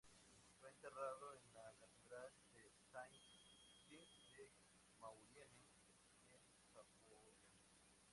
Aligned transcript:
Fue 0.59 0.71
enterrado 0.71 1.35
en 1.35 1.53
la 1.53 1.75
catedral 1.79 2.33
de 2.55 2.73
Saint-Jean-de-Maurienne, 2.91 5.69
en 6.31 6.41
Saboya. 6.73 7.37